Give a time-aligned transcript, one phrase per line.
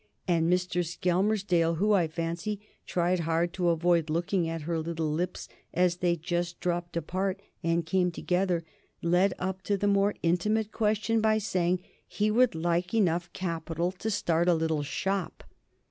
[0.27, 0.83] And Mr.
[0.83, 6.15] Skelmersdale, who, I fancy, tried hard to avoid looking at her little lips as they
[6.15, 8.63] just dropped apart and came together,
[9.03, 14.09] led up to the more intimate question by saying he would like enough capital to
[14.09, 15.43] start a little shop.